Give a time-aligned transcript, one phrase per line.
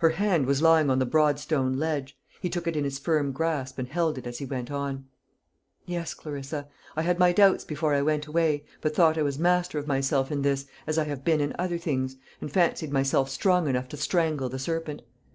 [0.00, 2.18] Her hand was lying on the broad stone ledge.
[2.42, 5.06] He took it in his firm grasp, and held it as he went on:
[5.86, 9.78] "Yes, Clarissa; I had my doubts before I went away, but thought I was master
[9.78, 13.66] of myself in this, as I have been in other things, and fancied myself strong
[13.68, 15.00] enough to strangle the serpent.